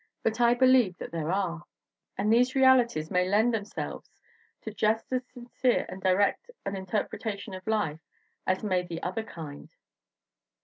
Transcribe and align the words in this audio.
But 0.23 0.41
I 0.41 0.55
believe 0.55 0.97
that 0.97 1.11
there 1.11 1.31
are, 1.31 1.63
and 2.17 2.33
these 2.33 2.55
realities 2.55 3.11
may 3.11 3.29
lend 3.29 3.53
themselves 3.53 4.09
to 4.61 4.73
just 4.73 5.13
as 5.13 5.23
sincere 5.27 5.85
and 5.89 6.01
direct 6.01 6.49
an 6.65 6.75
interpretation 6.75 7.53
of 7.53 7.67
life 7.67 8.01
as 8.47 8.63
may 8.63 8.81
the 8.81 9.03
other 9.03 9.21
kind. 9.23 9.69